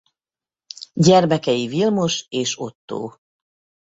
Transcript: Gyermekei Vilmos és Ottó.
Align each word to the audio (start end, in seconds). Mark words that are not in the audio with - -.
Gyermekei 0.93 1.67
Vilmos 1.67 2.25
és 2.29 2.59
Ottó. 2.59 3.15